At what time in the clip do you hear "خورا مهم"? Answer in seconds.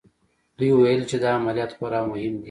1.77-2.33